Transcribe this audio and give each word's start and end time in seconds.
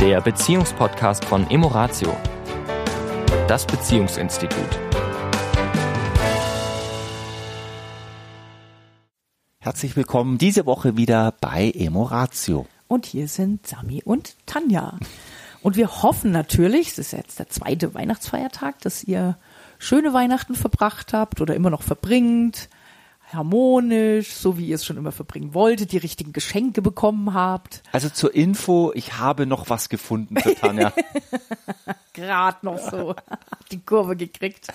der 0.00 0.22
Beziehungspodcast 0.22 1.26
von 1.26 1.50
Emoratio, 1.50 2.16
das 3.46 3.66
Beziehungsinstitut. 3.66 4.80
Herzlich 9.58 9.96
willkommen 9.96 10.38
diese 10.38 10.64
Woche 10.64 10.96
wieder 10.96 11.34
bei 11.42 11.70
Emoratio. 11.72 12.66
Und 12.88 13.04
hier 13.04 13.28
sind 13.28 13.66
Sami 13.66 14.00
und 14.02 14.36
Tanja. 14.46 14.98
Und 15.60 15.76
wir 15.76 16.02
hoffen 16.02 16.30
natürlich, 16.32 16.92
es 16.92 16.98
ist 16.98 17.12
jetzt 17.12 17.38
der 17.38 17.50
zweite 17.50 17.92
Weihnachtsfeiertag, 17.92 18.78
dass 18.78 19.04
ihr 19.04 19.36
schöne 19.78 20.14
Weihnachten 20.14 20.54
verbracht 20.54 21.12
habt 21.12 21.42
oder 21.42 21.54
immer 21.54 21.68
noch 21.68 21.82
verbringt 21.82 22.70
harmonisch, 23.34 24.32
so 24.32 24.58
wie 24.58 24.66
ihr 24.66 24.74
es 24.74 24.84
schon 24.84 24.96
immer 24.96 25.12
verbringen 25.12 25.54
wolltet, 25.54 25.92
die 25.92 25.98
richtigen 25.98 26.32
Geschenke 26.32 26.82
bekommen 26.82 27.34
habt. 27.34 27.82
Also 27.92 28.08
zur 28.08 28.34
Info, 28.34 28.92
ich 28.94 29.18
habe 29.18 29.46
noch 29.46 29.70
was 29.70 29.88
gefunden 29.88 30.36
für 30.36 30.54
Tanja. 30.54 30.92
Gerade 32.12 32.58
noch 32.62 32.78
so 32.78 33.14
die 33.70 33.80
Kurve 33.80 34.16
gekriegt. 34.16 34.66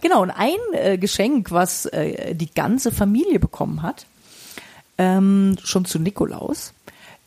genau, 0.00 0.22
und 0.22 0.30
ein 0.30 0.58
äh, 0.72 0.98
Geschenk, 0.98 1.50
was 1.50 1.86
äh, 1.86 2.34
die 2.34 2.52
ganze 2.52 2.92
Familie 2.92 3.40
bekommen 3.40 3.82
hat, 3.82 4.06
ähm, 4.98 5.56
schon 5.62 5.84
zu 5.84 5.98
Nikolaus, 5.98 6.74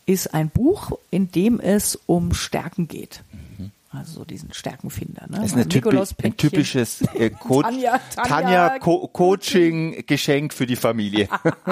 ist 0.06 0.34
ein 0.34 0.50
Buch, 0.50 0.98
in 1.10 1.32
dem 1.32 1.60
es 1.60 2.00
um 2.06 2.34
Stärken 2.34 2.88
geht. 2.88 3.24
Mhm. 3.58 3.72
Also 3.94 4.20
so 4.20 4.26
diesen 4.26 4.54
Stärkenfinder. 4.54 5.28
Ne? 5.28 5.38
Das 5.38 5.48
ist 5.48 5.54
eine 5.56 5.68
typi 5.68 5.98
ein 6.24 6.38
typisches 6.38 7.02
äh, 7.14 7.30
Co 7.40 7.62
Tanja, 7.62 8.00
Tanja, 8.16 8.24
Tanja 8.26 8.80
Co 8.80 9.08
Coaching-Geschenk 9.08 10.54
für 10.54 10.66
die 10.66 10.78
Familie. 10.78 11.28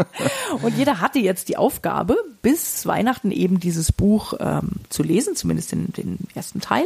und 0.62 0.78
jeder 0.78 1.00
hatte 1.00 1.20
jetzt 1.20 1.48
die 1.48 1.56
Aufgabe, 1.56 2.18
bis 2.42 2.86
Weihnachten 2.86 3.32
eben 3.32 3.62
dieses 3.62 3.94
Buch 3.94 4.34
ähm, 4.42 4.72
zu 4.90 5.02
lesen, 5.02 5.38
zumindest 5.38 5.72
in 5.72 5.94
den 5.94 6.18
ersten 6.36 6.60
Teil 6.60 6.86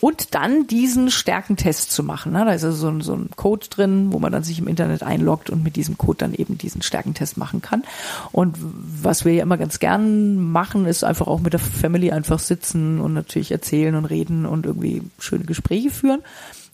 und 0.00 0.34
dann 0.34 0.66
diesen 0.66 1.10
Stärkentest 1.10 1.90
zu 1.90 2.02
machen. 2.02 2.32
Ne? 2.32 2.44
Da 2.44 2.52
ist 2.52 2.64
also 2.64 2.76
so 2.76 2.88
ein, 2.88 3.00
so 3.00 3.14
ein 3.14 3.30
Code 3.36 3.66
drin, 3.68 4.12
wo 4.12 4.18
man 4.18 4.32
dann 4.32 4.42
sich 4.42 4.58
im 4.58 4.68
Internet 4.68 5.02
einloggt 5.02 5.50
und 5.50 5.62
mit 5.62 5.76
diesem 5.76 5.98
Code 5.98 6.18
dann 6.18 6.34
eben 6.34 6.58
diesen 6.58 6.82
Stärkentest 6.82 7.36
machen 7.36 7.62
kann. 7.62 7.84
Und 8.32 8.56
was 8.60 9.24
wir 9.24 9.34
ja 9.34 9.42
immer 9.42 9.56
ganz 9.56 9.78
gern 9.78 10.36
machen, 10.36 10.86
ist 10.86 11.04
einfach 11.04 11.26
auch 11.26 11.40
mit 11.40 11.52
der 11.52 11.60
Family 11.60 12.10
einfach 12.10 12.38
sitzen 12.38 13.00
und 13.00 13.14
natürlich 13.14 13.52
erzählen 13.52 13.94
und 13.94 14.04
reden 14.04 14.46
und 14.46 14.66
irgendwie 14.66 15.02
schöne 15.18 15.44
Gespräche 15.44 15.90
führen. 15.90 16.20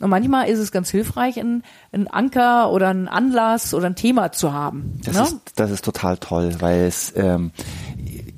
Und 0.00 0.10
manchmal 0.10 0.48
ist 0.48 0.58
es 0.58 0.72
ganz 0.72 0.90
hilfreich, 0.90 1.38
einen, 1.38 1.62
einen 1.92 2.08
Anker 2.08 2.70
oder 2.70 2.88
einen 2.88 3.08
Anlass 3.08 3.74
oder 3.74 3.86
ein 3.86 3.94
Thema 3.94 4.32
zu 4.32 4.52
haben. 4.52 5.00
Das, 5.04 5.14
ne? 5.16 5.22
ist, 5.22 5.36
das 5.56 5.70
ist 5.70 5.84
total 5.84 6.18
toll, 6.18 6.56
weil 6.58 6.80
es 6.80 7.12
ähm, 7.16 7.52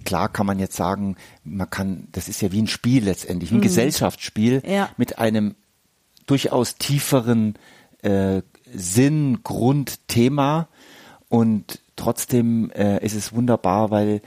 klar 0.06 0.30
kann 0.30 0.46
man 0.46 0.58
jetzt 0.58 0.76
sagen, 0.76 1.16
man 1.44 1.68
kann, 1.68 2.08
das 2.12 2.28
ist 2.28 2.40
ja 2.40 2.52
wie 2.52 2.62
ein 2.62 2.68
Spiel 2.68 3.04
letztendlich, 3.04 3.50
ein 3.50 3.58
mhm. 3.58 3.62
Gesellschaftsspiel 3.62 4.62
ja. 4.66 4.88
mit 4.96 5.18
einem 5.18 5.56
durchaus 6.26 6.76
tieferen 6.76 7.56
äh, 8.02 8.40
Sinn, 8.72 9.40
Grundthema 9.42 10.68
und 11.28 11.80
trotzdem 11.96 12.70
äh, 12.70 13.04
ist 13.04 13.14
es 13.14 13.34
wunderbar, 13.34 13.90
weil 13.90 14.22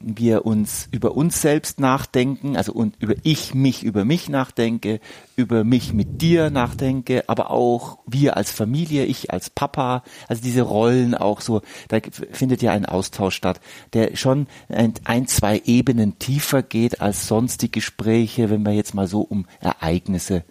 wir 0.00 0.46
uns 0.46 0.88
über 0.90 1.16
uns 1.16 1.40
selbst 1.40 1.80
nachdenken, 1.80 2.56
also 2.56 2.72
und 2.72 2.96
über 3.00 3.14
ich 3.22 3.54
mich 3.54 3.82
über 3.82 4.04
mich 4.04 4.28
nachdenke, 4.28 5.00
über 5.36 5.64
mich 5.64 5.92
mit 5.92 6.22
dir 6.22 6.50
nachdenke, 6.50 7.24
aber 7.28 7.50
auch 7.50 7.98
wir 8.06 8.36
als 8.36 8.52
Familie, 8.52 9.04
ich 9.04 9.30
als 9.32 9.50
Papa, 9.50 10.02
also 10.28 10.42
diese 10.42 10.62
Rollen 10.62 11.14
auch 11.14 11.40
so, 11.40 11.62
da 11.88 11.98
findet 12.32 12.62
ja 12.62 12.72
ein 12.72 12.86
Austausch 12.86 13.34
statt, 13.34 13.60
der 13.92 14.16
schon 14.16 14.46
ein, 14.68 14.94
ein 15.04 15.26
zwei 15.26 15.62
Ebenen 15.64 16.18
tiefer 16.18 16.62
geht 16.62 17.00
als 17.00 17.26
sonst 17.26 17.62
die 17.62 17.72
Gespräche, 17.72 18.50
wenn 18.50 18.62
wir 18.62 18.72
jetzt 18.72 18.94
mal 18.94 19.06
so 19.06 19.20
um 19.22 19.46
Ereignisse 19.60 20.44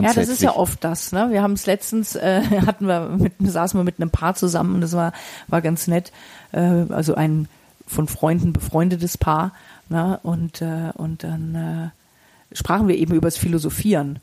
ja, 0.00 0.14
das 0.14 0.28
ist 0.28 0.42
ja 0.42 0.56
oft 0.56 0.82
das. 0.82 1.12
Ne? 1.12 1.28
Wir 1.30 1.42
haben 1.42 1.52
es 1.52 1.66
letztens 1.66 2.16
äh, 2.16 2.40
hatten 2.66 2.86
wir 2.86 3.10
mit 3.10 3.34
saßen 3.38 3.78
wir 3.78 3.84
mit 3.84 4.00
einem 4.00 4.10
Paar 4.10 4.34
zusammen 4.34 4.76
und 4.76 4.80
das 4.80 4.94
war 4.94 5.12
war 5.48 5.60
ganz 5.60 5.86
nett. 5.86 6.10
Äh, 6.52 6.86
also 6.88 7.14
ein 7.14 7.48
von 7.86 8.08
Freunden 8.08 8.52
befreundetes 8.52 9.18
Paar. 9.18 9.52
Ne? 9.88 10.18
Und, 10.22 10.62
äh, 10.62 10.90
und 10.94 11.24
dann 11.24 11.54
äh, 11.54 12.56
sprachen 12.56 12.88
wir 12.88 12.96
eben 12.96 13.14
über 13.14 13.26
das 13.26 13.36
Philosophieren. 13.36 14.18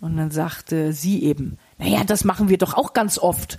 Und 0.00 0.16
dann 0.16 0.30
sagte 0.30 0.92
sie 0.92 1.22
eben, 1.22 1.58
naja, 1.78 2.04
das 2.04 2.24
machen 2.24 2.48
wir 2.48 2.58
doch 2.58 2.74
auch 2.74 2.92
ganz 2.92 3.18
oft. 3.18 3.58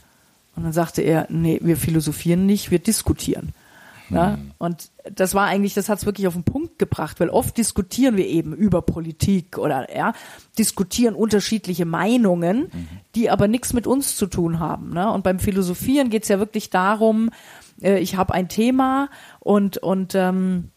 Und 0.55 0.63
dann 0.63 0.73
sagte 0.73 1.01
er, 1.01 1.27
nee, 1.29 1.59
wir 1.63 1.77
philosophieren 1.77 2.45
nicht, 2.45 2.69
wir 2.69 2.79
diskutieren. 2.79 3.53
Ja, 4.09 4.33
hm. 4.33 4.51
und 4.59 4.89
das 5.11 5.33
war 5.33 5.45
eigentlich, 5.47 5.73
das 5.73 5.89
hat 5.89 5.99
es 5.99 6.05
wirklich 6.05 6.27
auf 6.27 6.33
den 6.33 6.43
Punkt 6.43 6.62
gebracht, 6.77 7.19
weil 7.19 7.29
oft 7.29 7.57
diskutieren 7.57 8.17
wir 8.17 8.27
eben 8.27 8.53
über 8.53 8.81
Politik 8.81 9.57
oder 9.57 9.95
ja, 9.95 10.13
diskutieren 10.57 11.15
unterschiedliche 11.15 11.85
Meinungen, 11.85 12.69
die 13.15 13.29
aber 13.29 13.47
nichts 13.47 13.73
mit 13.73 13.87
uns 13.87 14.15
zu 14.15 14.27
tun 14.27 14.59
haben. 14.59 14.93
Ne? 14.93 15.11
Und 15.11 15.23
beim 15.23 15.39
Philosophieren 15.39 16.09
geht 16.09 16.23
es 16.23 16.29
ja 16.29 16.39
wirklich 16.39 16.69
darum, 16.69 17.29
äh, 17.81 17.99
ich 17.99 18.15
habe 18.15 18.33
ein 18.33 18.49
Thema 18.49 19.09
und, 19.39 19.77
und 19.77 20.15
ähm, 20.15 20.69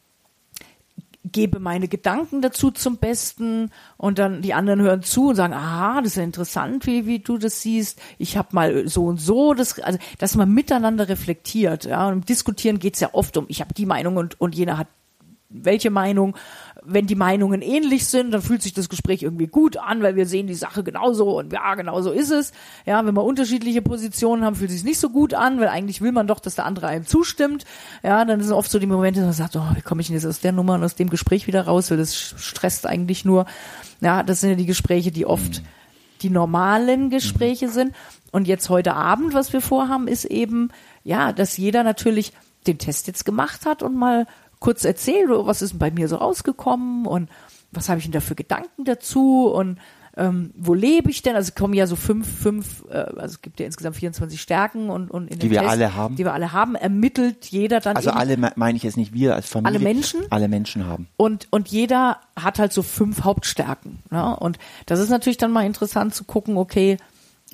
gebe 1.32 1.60
meine 1.60 1.88
Gedanken 1.88 2.40
dazu 2.40 2.70
zum 2.70 2.98
Besten 2.98 3.70
und 3.96 4.18
dann 4.18 4.42
die 4.42 4.54
anderen 4.54 4.80
hören 4.80 5.02
zu 5.02 5.28
und 5.28 5.36
sagen, 5.36 5.52
aha, 5.52 6.00
das 6.00 6.16
ist 6.16 6.22
interessant, 6.22 6.86
wie, 6.86 7.06
wie 7.06 7.18
du 7.18 7.38
das 7.38 7.62
siehst. 7.62 8.00
Ich 8.18 8.36
habe 8.36 8.48
mal 8.52 8.88
so 8.88 9.06
und 9.06 9.20
so, 9.20 9.54
das, 9.54 9.78
also 9.80 9.98
dass 10.18 10.34
man 10.34 10.52
miteinander 10.52 11.08
reflektiert. 11.08 11.84
Ja, 11.84 12.06
und 12.06 12.12
im 12.12 12.24
Diskutieren 12.24 12.78
geht 12.78 12.94
es 12.94 13.00
ja 13.00 13.10
oft 13.12 13.36
um, 13.36 13.46
ich 13.48 13.60
habe 13.60 13.74
die 13.74 13.86
Meinung 13.86 14.16
und, 14.16 14.40
und 14.40 14.54
jener 14.54 14.78
hat 14.78 14.88
welche 15.62 15.90
Meinung 15.90 16.36
wenn 16.88 17.06
die 17.06 17.16
Meinungen 17.16 17.62
ähnlich 17.62 18.06
sind, 18.06 18.30
dann 18.30 18.42
fühlt 18.42 18.62
sich 18.62 18.72
das 18.72 18.88
Gespräch 18.88 19.22
irgendwie 19.22 19.48
gut 19.48 19.76
an, 19.76 20.02
weil 20.02 20.14
wir 20.14 20.26
sehen 20.26 20.46
die 20.46 20.54
Sache 20.54 20.84
genauso 20.84 21.36
und 21.38 21.52
ja, 21.52 21.74
genau 21.74 22.00
so 22.00 22.12
ist 22.12 22.30
es. 22.30 22.52
Ja, 22.84 23.04
wenn 23.04 23.14
wir 23.14 23.24
unterschiedliche 23.24 23.82
Positionen 23.82 24.44
haben, 24.44 24.54
fühlt 24.54 24.70
es 24.70 24.76
sich 24.76 24.84
nicht 24.84 25.00
so 25.00 25.10
gut 25.10 25.34
an, 25.34 25.58
weil 25.58 25.68
eigentlich 25.68 26.00
will 26.00 26.12
man 26.12 26.28
doch, 26.28 26.38
dass 26.38 26.54
der 26.54 26.64
andere 26.64 26.86
einem 26.86 27.04
zustimmt. 27.04 27.64
Ja, 28.02 28.24
dann 28.24 28.40
sind 28.40 28.52
oft 28.52 28.70
so 28.70 28.78
die 28.78 28.86
Momente, 28.86 29.20
wo 29.20 29.24
man 29.24 29.32
sagt, 29.32 29.56
oh, 29.56 29.66
wie 29.74 29.82
komme 29.82 30.00
ich 30.00 30.06
denn 30.06 30.14
jetzt 30.14 30.26
aus 30.26 30.40
der 30.40 30.52
Nummer 30.52 30.74
und 30.74 30.84
aus 30.84 30.94
dem 30.94 31.10
Gespräch 31.10 31.46
wieder 31.46 31.62
raus, 31.62 31.90
weil 31.90 31.98
das 31.98 32.14
stresst 32.14 32.86
eigentlich 32.86 33.24
nur. 33.24 33.46
Ja, 34.00 34.22
das 34.22 34.40
sind 34.40 34.50
ja 34.50 34.56
die 34.56 34.66
Gespräche, 34.66 35.10
die 35.10 35.26
oft 35.26 35.62
mhm. 35.62 35.66
die 36.22 36.30
normalen 36.30 37.10
Gespräche 37.10 37.66
mhm. 37.66 37.72
sind. 37.72 37.94
Und 38.30 38.46
jetzt 38.46 38.68
heute 38.68 38.94
Abend, 38.94 39.34
was 39.34 39.52
wir 39.52 39.60
vorhaben, 39.60 40.06
ist 40.06 40.24
eben, 40.24 40.70
ja, 41.02 41.32
dass 41.32 41.56
jeder 41.56 41.82
natürlich 41.82 42.32
den 42.66 42.78
Test 42.78 43.06
jetzt 43.06 43.24
gemacht 43.24 43.66
hat 43.66 43.82
und 43.82 43.94
mal 43.94 44.26
kurz 44.60 44.84
erzählt, 44.84 45.28
was 45.28 45.62
ist 45.62 45.78
bei 45.78 45.90
mir 45.90 46.08
so 46.08 46.16
rausgekommen 46.16 47.06
und 47.06 47.28
was 47.72 47.88
habe 47.88 47.98
ich 47.98 48.04
denn 48.04 48.12
da 48.12 48.20
für 48.20 48.34
Gedanken 48.34 48.84
dazu 48.84 49.46
und 49.48 49.78
ähm, 50.18 50.50
wo 50.56 50.72
lebe 50.72 51.10
ich 51.10 51.20
denn? 51.20 51.36
Also 51.36 51.50
es 51.50 51.54
kommen 51.54 51.74
ja 51.74 51.86
so 51.86 51.94
fünf, 51.94 52.26
fünf, 52.26 52.84
äh, 52.88 52.94
also 52.94 53.34
es 53.34 53.42
gibt 53.42 53.60
ja 53.60 53.66
insgesamt 53.66 53.96
24 53.96 54.40
Stärken 54.40 54.88
und, 54.88 55.10
und 55.10 55.28
in 55.30 55.38
die 55.38 55.50
wir 55.50 55.58
Test, 55.60 55.70
alle 55.70 55.94
haben, 55.94 56.16
die 56.16 56.24
wir 56.24 56.32
alle 56.32 56.52
haben, 56.52 56.74
ermittelt 56.74 57.44
jeder 57.46 57.80
dann. 57.80 57.96
Also 57.96 58.10
alle 58.10 58.38
meine 58.56 58.76
ich 58.76 58.82
jetzt 58.82 58.96
nicht 58.96 59.12
wir 59.12 59.34
als 59.34 59.46
Familie. 59.46 59.78
Alle 59.78 59.84
Menschen. 59.84 60.20
Alle 60.30 60.48
Menschen 60.48 60.86
haben. 60.86 61.06
Und 61.18 61.48
und 61.50 61.68
jeder 61.68 62.20
hat 62.34 62.58
halt 62.58 62.72
so 62.72 62.82
fünf 62.82 63.24
Hauptstärken. 63.24 63.98
Ne? 64.10 64.34
Und 64.36 64.58
das 64.86 65.00
ist 65.00 65.10
natürlich 65.10 65.36
dann 65.36 65.52
mal 65.52 65.66
interessant 65.66 66.14
zu 66.14 66.24
gucken, 66.24 66.56
okay, 66.56 66.96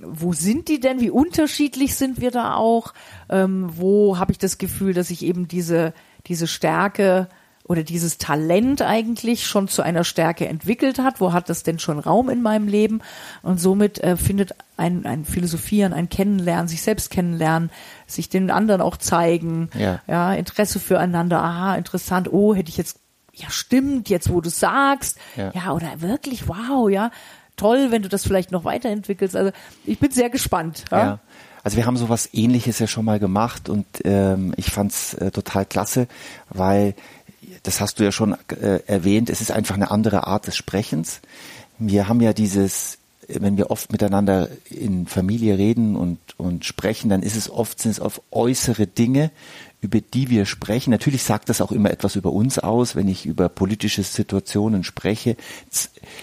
wo 0.01 0.33
sind 0.33 0.69
die 0.69 0.79
denn? 0.79 1.01
Wie 1.01 1.11
unterschiedlich 1.11 1.97
sind 1.97 2.21
wir 2.21 2.31
da 2.31 2.55
auch? 2.55 2.95
Ähm, 3.29 3.71
wo 3.75 4.19
habe 4.19 4.31
ich 4.31 4.39
das 4.39 4.59
Gefühl, 4.59 4.95
dass 4.95 5.11
ich 5.11 5.25
eben 5.25 5.49
diese 5.49 5.95
diese 6.27 6.47
Stärke 6.47 7.29
oder 7.65 7.85
dieses 7.85 8.19
Talent 8.19 8.83
eigentlich 8.83 9.47
schon 9.47 9.69
zu 9.69 9.83
einer 9.83 10.05
Stärke 10.05 10.49
entwickelt 10.49 10.99
hat. 10.99 11.21
Wo 11.21 11.33
hat 11.33 11.49
das 11.49 11.63
denn 11.63 11.79
schon 11.79 11.99
Raum 11.99 12.29
in 12.29 12.43
meinem 12.43 12.67
Leben? 12.67 13.03
Und 13.43 13.61
somit 13.61 13.99
äh, 14.01 14.17
findet 14.17 14.53
ein, 14.77 15.07
ein 15.07 15.25
Philosophieren, 15.25 15.93
ein 15.93 16.09
Kennenlernen, 16.09 16.69
sich 16.69 16.83
selbst 16.83 17.11
kennenlernen, 17.11 17.71
sich 18.07 18.29
den 18.29 18.51
anderen 18.51 18.81
auch 18.81 18.97
zeigen, 18.97 19.71
ja, 19.79 20.01
ja 20.07 20.35
Interesse 20.35 20.81
füreinander. 20.81 21.41
Aha, 21.41 21.77
interessant. 21.77 22.33
Oh, 22.33 22.55
hätte 22.55 22.69
ich 22.69 22.77
jetzt, 22.77 22.99
ja, 23.33 23.49
stimmt, 23.49 24.09
jetzt 24.09 24.31
wo 24.31 24.41
du 24.41 24.51
sagst. 24.51 25.19
Ja. 25.37 25.53
ja, 25.55 25.73
oder 25.73 26.01
wirklich, 26.01 26.49
wow, 26.49 26.91
ja. 26.91 27.11
Toll, 27.57 27.91
wenn 27.91 28.03
du 28.03 28.09
das 28.09 28.23
vielleicht 28.25 28.51
noch 28.51 28.65
weiterentwickelst. 28.65 29.37
Also 29.37 29.53
ich 29.85 29.99
bin 29.99 30.11
sehr 30.11 30.31
gespannt. 30.31 30.85
ja. 30.91 30.99
ja. 30.99 31.21
Also 31.65 31.77
wir 31.77 31.87
haben 31.87 31.97
sowas 31.97 32.29
ähnliches 32.33 32.79
ja 32.81 32.87
schon 32.89 33.05
mal 33.05 33.21
gemacht 33.21 33.69
und 33.69 33.87
ähm, 34.05 34.53
ich 34.57 34.71
fand's 34.71 35.15
äh, 35.15 35.31
total 35.31 35.65
klasse, 35.65 36.09
weil 36.49 36.95
das 37.63 37.81
hast 37.81 38.01
du 38.01 38.05
ja 38.05 38.11
schon 38.11 38.37
äh, 38.49 38.81
erwähnt, 38.87 39.31
es 39.31 39.41
ist 39.41 39.53
einfach 39.53 39.77
eine 39.77 39.91
andere 39.91 40.27
Art 40.27 40.49
des 40.49 40.57
Sprechens. 40.57 41.21
Wir 41.79 42.09
haben 42.09 42.21
ja 42.21 42.33
dieses, 42.33 42.99
wenn 43.29 43.57
wir 43.57 43.71
oft 43.71 43.93
miteinander 43.93 44.49
in 44.71 45.07
Familie 45.07 45.57
reden 45.57 45.95
und, 45.95 46.19
und 46.37 46.65
sprechen, 46.65 47.09
dann 47.09 47.23
ist 47.23 47.37
es 47.37 47.49
oft, 47.49 47.81
sind 47.81 47.93
es 47.93 48.01
auf 48.01 48.21
äußere 48.33 48.89
Dinge, 48.89 49.31
über 49.83 50.01
die 50.01 50.31
wir 50.31 50.47
sprechen. 50.47 50.91
Natürlich 50.91 51.25
sagt 51.25 51.49
das 51.49 51.61
auch 51.61 51.73
immer 51.73 51.91
etwas 51.91 52.15
über 52.15 52.33
uns 52.33 52.59
aus, 52.59 52.95
wenn 52.95 53.09
ich 53.09 53.27
über 53.27 53.49
politische 53.49 54.05
Situationen 54.05 54.85
spreche. 54.85 55.37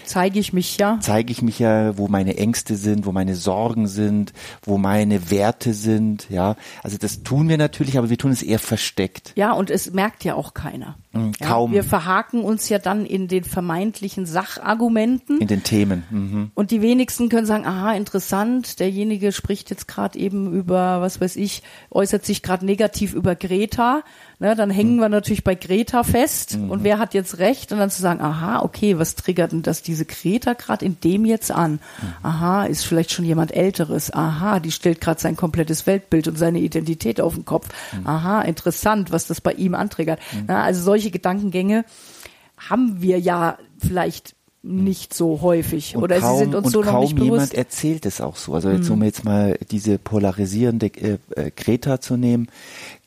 Zeige 0.05 0.39
ich 0.39 0.53
mich 0.53 0.77
ja. 0.77 0.97
Zeige 1.01 1.31
ich 1.31 1.41
mich 1.41 1.59
ja, 1.59 1.97
wo 1.97 2.07
meine 2.07 2.37
Ängste 2.37 2.77
sind, 2.77 3.05
wo 3.05 3.11
meine 3.11 3.35
Sorgen 3.35 3.87
sind, 3.87 4.33
wo 4.63 4.77
meine 4.77 5.29
Werte 5.29 5.73
sind, 5.73 6.29
ja. 6.29 6.55
Also 6.83 6.97
das 6.97 7.23
tun 7.23 7.49
wir 7.49 7.57
natürlich, 7.57 7.97
aber 7.97 8.09
wir 8.09 8.17
tun 8.17 8.31
es 8.31 8.41
eher 8.41 8.59
versteckt. 8.59 9.33
Ja, 9.35 9.51
und 9.51 9.69
es 9.69 9.91
merkt 9.91 10.23
ja 10.23 10.35
auch 10.35 10.53
keiner. 10.53 10.97
Mhm, 11.11 11.33
kaum. 11.41 11.71
Ja, 11.71 11.77
wir 11.77 11.83
verhaken 11.83 12.43
uns 12.43 12.69
ja 12.69 12.79
dann 12.79 13.05
in 13.05 13.27
den 13.27 13.43
vermeintlichen 13.43 14.25
Sachargumenten. 14.25 15.41
In 15.41 15.47
den 15.47 15.63
Themen. 15.63 16.03
Mhm. 16.09 16.51
Und 16.53 16.71
die 16.71 16.81
wenigsten 16.81 17.29
können 17.29 17.47
sagen, 17.47 17.65
aha, 17.65 17.93
interessant, 17.93 18.79
derjenige 18.79 19.31
spricht 19.31 19.69
jetzt 19.69 19.87
gerade 19.87 20.17
eben 20.17 20.53
über, 20.53 21.01
was 21.01 21.19
weiß 21.19 21.35
ich, 21.35 21.63
äußert 21.89 22.25
sich 22.25 22.41
gerade 22.43 22.65
negativ 22.65 23.13
über 23.13 23.35
Greta. 23.49 24.03
Ne, 24.41 24.55
dann 24.55 24.69
hängen 24.69 24.95
mhm. 24.95 25.01
wir 25.01 25.09
natürlich 25.09 25.43
bei 25.43 25.55
Greta 25.55 26.03
fest 26.03 26.57
mhm. 26.57 26.71
und 26.71 26.83
wer 26.85 26.97
hat 26.97 27.13
jetzt 27.13 27.39
recht? 27.39 27.73
Und 27.73 27.79
dann 27.79 27.89
zu 27.89 28.01
sagen, 28.01 28.21
aha, 28.21 28.61
okay, 28.61 28.97
was 28.97 29.15
triggert 29.15 29.51
denn 29.51 29.63
das 29.63 29.81
diese 29.81 30.05
Greta 30.05 30.53
gerade 30.53 30.85
in 30.85 30.97
dem 31.01 31.25
jetzt 31.25 31.51
an? 31.51 31.73
Mhm. 31.73 32.13
Aha, 32.23 32.63
ist 32.63 32.85
vielleicht 32.85 33.11
schon 33.11 33.25
jemand 33.25 33.53
Älteres. 33.53 34.13
Aha, 34.13 34.61
die 34.61 34.71
stellt 34.71 35.01
gerade 35.01 35.19
sein 35.19 35.35
komplettes 35.35 35.87
Weltbild 35.87 36.29
und 36.29 36.37
seine 36.37 36.59
Identität 36.59 37.19
auf 37.19 37.33
den 37.35 37.43
Kopf. 37.43 37.67
Mhm. 37.91 38.07
Aha, 38.07 38.41
interessant, 38.43 39.11
was 39.11 39.27
das 39.27 39.41
bei 39.41 39.51
ihm 39.51 39.75
antriggert. 39.75 40.19
Mhm. 40.31 40.45
Na, 40.47 40.63
also 40.63 40.81
solche 40.81 41.11
Gedankengänge 41.11 41.83
haben 42.69 43.01
wir 43.01 43.19
ja 43.19 43.57
vielleicht 43.77 44.35
nicht 44.69 45.13
so 45.13 45.41
häufig 45.41 45.95
und 45.95 46.03
oder 46.03 46.19
kaum, 46.19 46.37
sie 46.37 46.43
sind 46.43 46.55
uns 46.55 46.71
so 46.71 46.81
noch 46.81 46.99
nicht 47.01 47.15
bewusst. 47.15 47.31
jemand 47.31 47.53
erzählt 47.55 48.05
es 48.05 48.21
auch 48.21 48.35
so. 48.35 48.53
Also 48.53 48.69
jetzt, 48.69 48.89
um 48.89 48.99
mhm. 48.99 49.05
jetzt 49.05 49.25
mal 49.25 49.57
diese 49.71 49.97
polarisierende 49.97 50.87
äh, 50.87 51.17
äh, 51.35 51.51
Greta 51.55 51.99
zu 51.99 52.17
nehmen, 52.17 52.47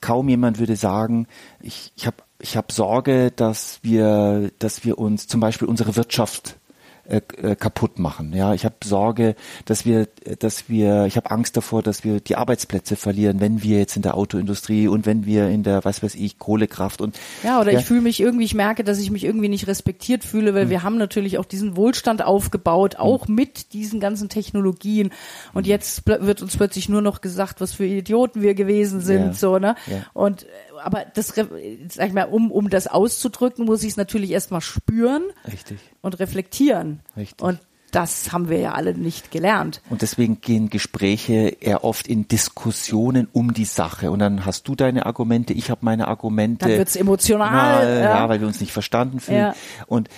kaum 0.00 0.28
jemand 0.28 0.58
würde 0.58 0.76
sagen, 0.76 1.26
ich, 1.60 1.92
ich 1.96 2.06
habe 2.06 2.16
ich 2.40 2.56
hab 2.56 2.72
Sorge, 2.72 3.30
dass 3.30 3.78
wir, 3.82 4.50
dass 4.58 4.84
wir 4.84 4.98
uns 4.98 5.28
zum 5.28 5.40
Beispiel 5.40 5.68
unsere 5.68 5.94
Wirtschaft 5.94 6.56
äh, 7.04 7.20
äh, 7.37 7.56
kaputt 7.56 7.99
machen. 7.99 8.32
Ja, 8.32 8.54
ich 8.54 8.64
habe 8.64 8.76
Sorge, 8.84 9.34
dass 9.64 9.84
wir, 9.84 10.06
dass 10.38 10.69
wir, 10.69 11.06
ich 11.06 11.16
habe 11.16 11.32
Angst 11.32 11.56
davor, 11.56 11.82
dass 11.82 12.04
wir 12.04 12.20
die 12.20 12.37
Arbeitsplätze 12.37 12.94
verlieren, 12.94 13.40
wenn 13.40 13.62
wir 13.62 13.78
jetzt 13.78 13.96
in 13.96 14.02
der 14.02 14.16
Autoindustrie 14.16 14.87
und 14.87 15.04
wenn 15.04 15.26
wir 15.26 15.49
in 15.49 15.64
der, 15.64 15.84
was 15.84 16.02
weiß 16.02 16.14
ich, 16.14 16.38
Kohlekraft 16.38 17.00
und 17.00 17.19
ja, 17.43 17.60
oder 17.60 17.72
ja. 17.72 17.81
ich 17.81 17.84
fühle 17.84 18.02
mich 18.02 18.20
irgendwie, 18.20 18.44
ich 18.44 18.54
merke, 18.54 18.84
dass 18.84 19.00
ich 19.00 19.10
mich 19.10 19.25
irgendwie 19.25 19.49
nicht 19.49 19.66
respektiert 19.66 20.22
fühle, 20.22 20.54
weil 20.54 20.66
mhm. 20.66 20.70
wir 20.70 20.82
haben 20.84 20.96
natürlich 20.96 21.38
auch 21.38 21.44
diesen 21.44 21.76
Wohlstand 21.76 22.22
aufgebaut, 22.22 22.96
auch 22.96 23.26
mhm. 23.26 23.34
mit 23.34 23.72
diesen 23.72 23.98
ganzen 23.98 24.28
Technologien. 24.28 25.10
Und 25.55 25.66
jetzt 25.66 26.06
wird 26.06 26.40
uns 26.40 26.56
plötzlich 26.56 26.88
nur 26.88 27.02
noch 27.02 27.20
gesagt, 27.20 27.60
was 27.60 27.72
für 27.72 27.84
Idioten 27.84 28.43
wir 28.43 28.55
gewesen 28.55 29.00
sind, 29.00 29.26
ja. 29.26 29.32
so 29.32 29.58
ne. 29.58 29.75
Ja. 29.88 30.06
Und 30.12 30.46
aber 30.84 31.05
das, 31.14 31.29
sag 31.29 32.08
ich 32.08 32.12
mal, 32.12 32.25
um, 32.25 32.50
um 32.50 32.70
das 32.70 32.87
auszudrücken, 32.87 33.64
muss 33.64 33.82
ich 33.82 33.90
es 33.90 33.96
natürlich 33.96 34.31
erstmal 34.31 34.61
spüren 34.61 35.23
Richtig. 35.46 35.79
und 36.00 36.19
reflektieren. 36.19 37.00
Richtig. 37.17 37.43
Und 37.43 37.61
das 37.93 38.32
haben 38.32 38.49
wir 38.49 38.58
ja 38.58 38.73
alle 38.73 38.94
nicht 38.94 39.31
gelernt. 39.31 39.82
Und 39.90 40.00
deswegen 40.00 40.40
gehen 40.40 40.70
Gespräche 40.70 41.56
eher 41.61 41.84
oft 41.84 42.08
in 42.08 42.26
Diskussionen 42.26 43.29
um 43.32 43.52
die 43.52 43.67
Sache. 43.67 44.11
Und 44.11 44.19
dann 44.19 44.46
hast 44.46 44.67
du 44.67 44.75
deine 44.75 45.05
Argumente, 45.05 45.52
ich 45.52 45.70
habe 45.70 45.84
meine 45.84 46.08
Argumente. 46.08 46.67
Dann 46.67 46.79
wird's 46.79 46.96
emotional. 46.96 47.50
Na, 47.52 47.84
ja. 47.84 48.00
ja. 48.00 48.29
weil 48.31 48.40
wir 48.40 48.49
uns 48.49 48.61
nicht 48.61 48.73
verstanden 48.73 49.20
fühlen. 49.20 49.38
Ja. 49.38 49.55
Und 49.87 50.08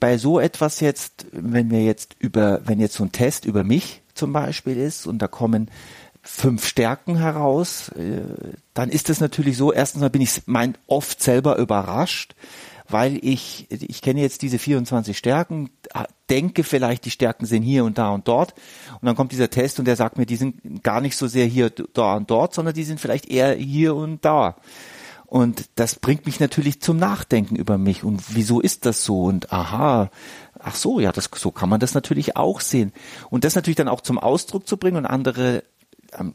bei 0.00 0.16
so 0.16 0.40
etwas 0.40 0.80
jetzt, 0.80 1.26
wenn 1.32 1.70
wir 1.70 1.84
jetzt 1.84 2.16
über, 2.18 2.62
wenn 2.64 2.80
jetzt 2.80 2.94
so 2.94 3.04
ein 3.04 3.12
Test 3.12 3.44
über 3.44 3.62
mich 3.62 4.00
zum 4.14 4.32
Beispiel 4.32 4.78
ist 4.78 5.06
und 5.06 5.20
da 5.20 5.28
kommen 5.28 5.70
fünf 6.30 6.66
Stärken 6.66 7.16
heraus, 7.16 7.88
äh, 7.90 8.20
dann 8.74 8.90
ist 8.90 9.08
es 9.08 9.20
natürlich 9.20 9.56
so, 9.56 9.72
erstens 9.72 10.02
mal 10.02 10.10
bin 10.10 10.20
ich 10.20 10.42
mein, 10.46 10.76
oft 10.86 11.22
selber 11.22 11.56
überrascht, 11.56 12.34
weil 12.88 13.18
ich, 13.22 13.66
ich 13.70 14.02
kenne 14.02 14.20
jetzt 14.20 14.42
diese 14.42 14.58
24 14.58 15.16
Stärken, 15.16 15.70
denke 16.30 16.64
vielleicht, 16.64 17.04
die 17.06 17.10
Stärken 17.10 17.46
sind 17.46 17.62
hier 17.62 17.84
und 17.84 17.98
da 17.98 18.10
und 18.10 18.28
dort. 18.28 18.54
Und 19.00 19.06
dann 19.06 19.16
kommt 19.16 19.32
dieser 19.32 19.50
Test 19.50 19.78
und 19.78 19.86
der 19.86 19.96
sagt 19.96 20.16
mir, 20.16 20.26
die 20.26 20.36
sind 20.36 20.82
gar 20.82 21.00
nicht 21.00 21.16
so 21.16 21.26
sehr 21.26 21.46
hier, 21.46 21.70
da 21.70 22.16
und 22.16 22.30
dort, 22.30 22.54
sondern 22.54 22.74
die 22.74 22.84
sind 22.84 23.00
vielleicht 23.00 23.28
eher 23.30 23.54
hier 23.54 23.94
und 23.94 24.24
da. 24.24 24.56
Und 25.26 25.68
das 25.74 25.96
bringt 25.96 26.24
mich 26.24 26.40
natürlich 26.40 26.80
zum 26.80 26.96
Nachdenken 26.96 27.56
über 27.56 27.76
mich. 27.76 28.04
Und 28.04 28.34
wieso 28.34 28.60
ist 28.60 28.86
das 28.86 29.04
so? 29.04 29.24
Und 29.24 29.52
aha, 29.52 30.10
ach 30.58 30.74
so, 30.74 31.00
ja, 31.00 31.12
das, 31.12 31.28
so 31.34 31.50
kann 31.50 31.68
man 31.68 31.80
das 31.80 31.94
natürlich 31.94 32.36
auch 32.36 32.60
sehen. 32.60 32.92
Und 33.28 33.44
das 33.44 33.54
natürlich 33.54 33.76
dann 33.76 33.88
auch 33.88 34.00
zum 34.00 34.18
Ausdruck 34.18 34.66
zu 34.66 34.78
bringen 34.78 34.96
und 34.96 35.06
andere 35.06 35.64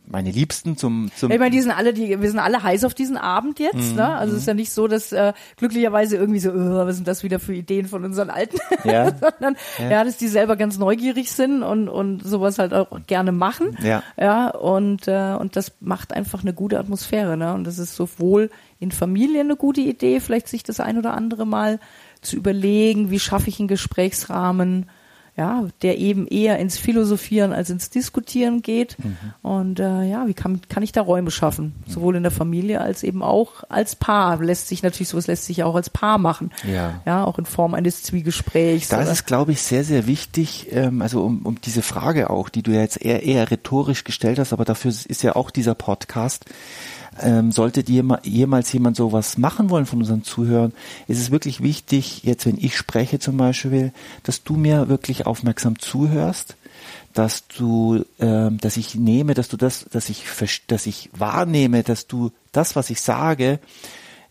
meine 0.06 0.32
Liebsten 0.32 0.78
zum, 0.78 1.10
zum 1.16 1.32
Ich 1.32 1.40
meine, 1.40 1.52
die 1.52 1.62
sind 1.62 1.72
alle, 1.72 1.94
die, 1.94 2.22
wir 2.22 2.30
sind 2.30 2.40
alle 2.40 2.62
heiß 2.62 2.84
auf 2.84 2.94
diesen 2.94 3.18
Abend 3.18 3.60
jetzt, 3.60 3.92
mhm. 3.92 3.96
ne? 3.96 4.16
Also 4.16 4.34
es 4.34 4.42
ist 4.42 4.48
ja 4.48 4.54
nicht 4.54 4.72
so, 4.72 4.88
dass 4.88 5.12
äh, 5.12 5.34
glücklicherweise 5.58 6.16
irgendwie 6.16 6.40
so, 6.40 6.52
oh, 6.52 6.86
was 6.86 6.96
sind 6.96 7.08
das 7.08 7.24
wieder 7.24 7.40
für 7.40 7.56
Ideen 7.56 7.88
von 7.88 8.06
unseren 8.06 8.30
Alten, 8.30 8.58
ja. 8.84 9.06
sondern 9.06 9.56
ja. 9.80 9.90
ja. 9.90 10.04
dass 10.04 10.18
die 10.18 10.28
selber 10.28 10.56
ganz 10.58 10.78
neugierig 10.78 11.32
sind 11.32 11.64
und 11.64 11.90
und 11.90 12.24
sowas 12.24 12.60
halt 12.60 12.74
auch 12.74 12.88
gerne 13.08 13.32
machen, 13.32 13.78
ja, 13.82 14.04
ja 14.18 14.50
und 14.50 15.08
äh, 15.08 15.36
und 15.40 15.56
das 15.56 15.72
macht 15.80 16.14
einfach 16.14 16.44
eine 16.44 16.54
gute 16.54 16.80
Atmosphäre, 16.80 17.36
ne? 17.36 17.54
Und 17.54 17.66
das 17.66 17.80
ist 17.80 17.96
sowohl 17.96 18.52
in 18.80 18.92
Familien 18.92 19.48
eine 19.48 19.56
gute 19.56 19.82
Idee, 19.82 20.20
vielleicht 20.20 20.48
sich 20.48 20.64
das 20.64 20.80
ein 20.80 20.98
oder 20.98 21.14
andere 21.14 21.48
Mal 21.48 21.80
zu 22.22 22.36
überlegen, 22.36 23.10
wie 23.10 23.20
schaffe 23.20 23.50
ich 23.50 23.60
einen 23.60 23.68
Gesprächsrahmen 23.68 24.88
ja, 25.36 25.68
der 25.82 25.98
eben 25.98 26.28
eher 26.28 26.60
ins 26.60 26.78
Philosophieren 26.78 27.54
als 27.54 27.72
ins 27.72 27.90
Diskutieren 27.90 28.62
geht. 28.62 28.98
Mhm. 29.00 29.18
Und 29.42 29.80
äh, 29.80 30.04
ja, 30.04 30.28
wie 30.28 30.36
kann, 30.36 30.62
kann 30.70 30.84
ich 30.84 30.92
da 30.92 31.02
Räume 31.02 31.32
schaffen? 31.32 31.74
Sowohl 31.88 32.16
in 32.16 32.24
der 32.24 32.32
Familie 32.32 32.82
als 32.82 33.02
eben 33.02 33.24
auch 33.24 33.64
als 33.68 33.96
Paar. 33.96 34.40
Lässt 34.44 34.68
sich 34.68 34.84
natürlich, 34.84 35.10
sowas 35.10 35.26
lässt 35.26 35.46
sich 35.46 35.64
auch 35.64 35.74
als 35.74 35.90
Paar 35.90 36.20
machen. 36.20 36.52
Ja. 36.72 37.02
Ja, 37.06 37.24
auch 37.26 37.40
in 37.40 37.46
Form 37.46 37.74
eines 37.74 38.04
Zwiegesprächs. 38.04 38.90
Das 38.90 39.10
ist, 39.10 39.26
glaube 39.26 39.54
ich, 39.54 39.62
sehr, 39.64 39.84
sehr 39.84 40.06
wichtig, 40.06 40.68
ähm, 40.72 41.02
also 41.02 41.24
um, 41.24 41.42
um 41.44 41.60
diese 41.60 41.82
Frage 41.82 42.30
auch, 42.30 42.50
die 42.50 42.62
du 42.62 42.72
ja 42.72 42.82
jetzt 42.82 43.02
eher, 43.02 43.24
eher 43.24 43.50
rhetorisch 43.50 44.04
gestellt 44.04 44.38
hast, 44.38 44.54
aber 44.54 44.66
dafür 44.66 44.92
ist 44.92 45.24
ja 45.24 45.36
auch 45.36 45.50
dieser 45.50 45.74
Podcast 45.74 46.46
ähm, 47.22 47.52
sollte 47.52 47.84
jemals 47.88 48.72
jemand 48.72 48.96
sowas 48.96 49.38
machen 49.38 49.70
wollen 49.70 49.86
von 49.86 50.00
unseren 50.00 50.24
Zuhörern, 50.24 50.74
ist 51.08 51.20
es 51.20 51.32
wirklich 51.32 51.62
wichtig, 51.62 52.24
jetzt 52.24 52.46
wenn 52.46 52.58
ich 52.58 52.76
spreche 52.76 53.20
zum 53.20 53.38
Beispiel, 53.38 53.92
dass 54.24 54.44
du 54.44 54.56
mir 54.56 54.90
wirklich 54.90 55.26
aufmerksam 55.26 55.80
zuhörst, 55.80 56.56
dass 57.14 57.48
du, 57.48 58.04
ähm, 58.20 58.58
dass 58.60 58.78
ich 58.78 58.96
nehme, 58.96 59.34
dass 59.34 59.48
du 59.48 59.58
das, 59.58 59.86
dass 59.92 60.10
ich, 60.10 60.24
dass 60.68 60.86
ich 60.88 61.10
wahrnehme, 61.16 61.84
dass 61.84 62.08
du 62.08 62.32
das, 62.52 62.76
was 62.76 62.90
ich 62.90 63.02
sage, 63.02 63.60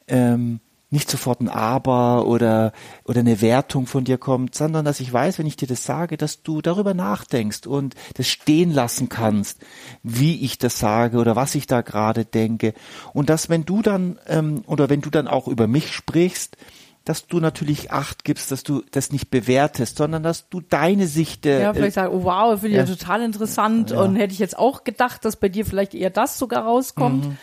ähm, 0.08 0.60
nicht 0.92 1.10
sofort 1.10 1.40
ein 1.40 1.48
Aber 1.48 2.26
oder, 2.26 2.72
oder 3.04 3.20
eine 3.20 3.40
Wertung 3.40 3.86
von 3.86 4.04
dir 4.04 4.18
kommt, 4.18 4.54
sondern 4.54 4.84
dass 4.84 5.00
ich 5.00 5.12
weiß, 5.12 5.38
wenn 5.38 5.46
ich 5.46 5.56
dir 5.56 5.66
das 5.66 5.84
sage, 5.84 6.16
dass 6.16 6.42
du 6.42 6.60
darüber 6.60 6.92
nachdenkst 6.92 7.66
und 7.66 7.94
das 8.14 8.28
stehen 8.28 8.70
lassen 8.70 9.08
kannst, 9.08 9.58
wie 10.02 10.44
ich 10.44 10.58
das 10.58 10.78
sage 10.78 11.18
oder 11.18 11.34
was 11.34 11.54
ich 11.54 11.66
da 11.66 11.80
gerade 11.80 12.24
denke. 12.24 12.74
Und 13.14 13.30
dass 13.30 13.48
wenn 13.48 13.64
du 13.64 13.80
dann, 13.80 14.18
ähm, 14.28 14.62
oder 14.66 14.90
wenn 14.90 15.00
du 15.00 15.08
dann 15.08 15.28
auch 15.28 15.48
über 15.48 15.66
mich 15.66 15.92
sprichst, 15.92 16.56
dass 17.04 17.26
du 17.26 17.40
natürlich 17.40 17.90
Acht 17.90 18.22
gibst, 18.22 18.52
dass 18.52 18.62
du 18.62 18.82
das 18.92 19.10
nicht 19.10 19.30
bewertest, 19.30 19.96
sondern 19.96 20.22
dass 20.22 20.48
du 20.50 20.60
deine 20.60 21.08
Sicht. 21.08 21.46
Äh, 21.46 21.62
ja, 21.62 21.74
vielleicht 21.74 21.94
sagen, 21.94 22.14
oh 22.14 22.24
wow, 22.24 22.52
finde 22.60 22.68
ich 22.68 22.74
ja, 22.74 22.84
ja 22.84 22.94
total 22.94 23.22
interessant 23.22 23.90
ja. 23.90 24.00
und 24.00 24.14
hätte 24.14 24.32
ich 24.32 24.38
jetzt 24.38 24.56
auch 24.56 24.84
gedacht, 24.84 25.24
dass 25.24 25.36
bei 25.36 25.48
dir 25.48 25.66
vielleicht 25.66 25.94
eher 25.94 26.10
das 26.10 26.38
sogar 26.38 26.64
rauskommt. 26.64 27.26
Mhm. 27.26 27.36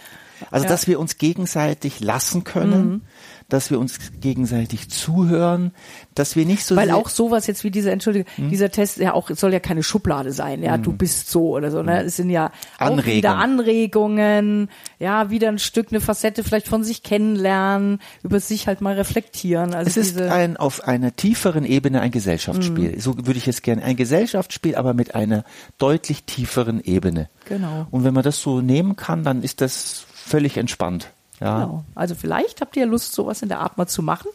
Also, 0.51 0.63
ja. 0.63 0.69
dass 0.69 0.87
wir 0.87 1.01
uns 1.01 1.17
gegenseitig 1.17 1.99
lassen 1.99 2.45
können, 2.45 2.89
mhm 2.89 3.01
dass 3.49 3.71
wir 3.71 3.79
uns 3.79 3.97
gegenseitig 4.21 4.89
zuhören, 4.89 5.71
dass 6.15 6.35
wir 6.35 6.45
nicht 6.45 6.63
so 6.63 6.75
weil 6.75 6.91
auch 6.91 7.09
sowas 7.09 7.47
jetzt 7.47 7.63
wie 7.63 7.71
dieser 7.71 7.91
Entschuldigung, 7.91 8.27
hm? 8.35 8.49
dieser 8.49 8.69
Test 8.69 8.97
ja 8.97 9.13
auch 9.13 9.29
soll 9.31 9.51
ja 9.53 9.59
keine 9.59 9.83
Schublade 9.83 10.31
sein, 10.31 10.63
ja, 10.63 10.75
hm. 10.75 10.83
du 10.83 10.93
bist 10.93 11.29
so 11.29 11.49
oder 11.49 11.71
so, 11.71 11.83
ne? 11.83 11.99
Hm. 11.99 12.07
Es 12.07 12.15
sind 12.15 12.29
ja 12.29 12.51
auch 12.77 13.05
wieder 13.05 13.35
Anregungen, 13.35 14.69
ja, 14.99 15.29
wieder 15.29 15.49
ein 15.49 15.59
Stück 15.59 15.87
eine 15.89 15.99
Facette 15.99 16.43
vielleicht 16.43 16.67
von 16.67 16.83
sich 16.83 17.03
kennenlernen, 17.03 17.99
über 18.23 18.39
sich 18.39 18.67
halt 18.67 18.81
mal 18.81 18.95
reflektieren. 18.95 19.73
Also 19.73 19.89
es 19.89 19.97
ist 19.97 20.21
ein 20.21 20.57
auf 20.57 20.87
einer 20.87 21.15
tieferen 21.15 21.65
Ebene 21.65 22.01
ein 22.01 22.11
Gesellschaftsspiel. 22.11 22.93
Hm. 22.93 22.99
So 22.99 23.17
würde 23.17 23.37
ich 23.37 23.47
es 23.47 23.61
gerne 23.61 23.83
ein 23.83 23.95
Gesellschaftsspiel, 23.95 24.75
aber 24.75 24.93
mit 24.93 25.15
einer 25.15 25.43
deutlich 25.77 26.23
tieferen 26.23 26.81
Ebene. 26.83 27.29
Genau. 27.45 27.87
Und 27.89 28.03
wenn 28.03 28.13
man 28.13 28.23
das 28.23 28.41
so 28.41 28.61
nehmen 28.61 28.95
kann, 28.95 29.23
dann 29.23 29.41
ist 29.41 29.61
das 29.61 30.05
völlig 30.13 30.57
entspannt. 30.57 31.11
Ja. 31.39 31.65
Genau. 31.65 31.83
Also 31.95 32.15
vielleicht 32.15 32.61
habt 32.61 32.75
ihr 32.75 32.85
Lust, 32.85 33.13
sowas 33.13 33.41
in 33.41 33.49
der 33.49 33.59
Art 33.59 33.77
mal 33.77 33.87
zu 33.87 34.01
machen. 34.01 34.29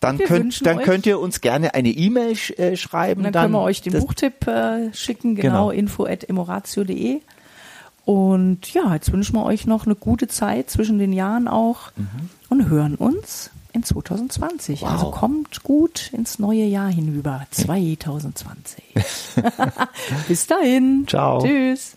Dann, 0.00 0.18
könnt, 0.18 0.66
dann 0.66 0.78
könnt 0.78 1.06
ihr 1.06 1.20
uns 1.20 1.40
gerne 1.40 1.74
eine 1.74 1.90
E-Mail 1.90 2.34
sch 2.34 2.50
äh, 2.58 2.76
schreiben. 2.76 3.22
Dann, 3.22 3.32
dann, 3.32 3.42
können 3.42 3.54
wir 3.54 3.62
euch 3.62 3.82
den 3.82 3.92
Buchtipp 3.92 4.48
äh, 4.48 4.92
schicken, 4.92 5.36
genau, 5.36 5.68
genau. 5.68 5.70
info 5.70 6.06
at 6.06 6.28
emoratio.de. 6.28 7.20
Und 8.04 8.74
ja, 8.74 8.94
jetzt 8.94 9.12
wünschen 9.12 9.36
wir 9.36 9.44
euch 9.44 9.66
noch 9.66 9.86
eine 9.86 9.94
gute 9.94 10.26
Zeit 10.26 10.70
zwischen 10.70 10.98
den 10.98 11.12
Jahren 11.12 11.46
auch 11.46 11.92
mhm. 11.96 12.30
und 12.48 12.68
hören 12.68 12.96
uns 12.96 13.50
in 13.72 13.84
2020. 13.84 14.82
Wow. 14.82 14.90
Also 14.90 15.10
kommt 15.10 15.62
gut 15.62 16.12
ins 16.12 16.40
neue 16.40 16.64
Jahr 16.64 16.90
hinüber, 16.90 17.46
2020. 17.52 18.82
Bis 20.28 20.46
dahin. 20.48 21.04
Ciao. 21.06 21.42
Tschüss. 21.42 21.96